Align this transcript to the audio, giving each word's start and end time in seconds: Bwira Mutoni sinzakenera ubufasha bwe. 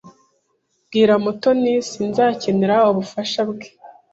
Bwira 0.85 1.13
Mutoni 1.23 1.73
sinzakenera 1.89 2.75
ubufasha 2.91 3.41
bwe. 3.49 3.67